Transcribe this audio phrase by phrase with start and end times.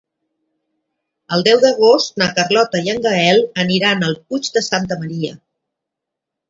[1.37, 5.41] El deu d'agost na Carlota i en Gaël aniran al Puig de Santa Maria.